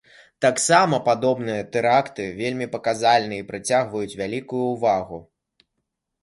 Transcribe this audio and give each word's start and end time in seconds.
Таксама 0.43 0.97
падобныя 1.09 1.67
тэракты 1.75 2.25
вельмі 2.39 2.67
паказальныя 2.77 3.43
і 3.45 3.47
прыцягваюць 3.53 4.17
вялікую 4.23 4.63
ўвагу. 4.73 5.21